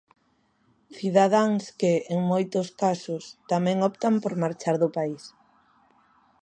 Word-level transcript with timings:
Cidadáns 0.97 1.63
que, 1.79 1.93
en 2.13 2.19
moitos 2.31 2.67
casos, 2.81 3.23
tamén 3.51 3.77
optan 3.89 4.13
por 4.23 4.33
marchar 4.43 4.75
do 4.79 4.89
país. 4.97 5.23